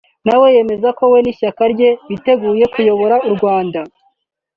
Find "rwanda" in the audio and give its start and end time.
3.35-3.79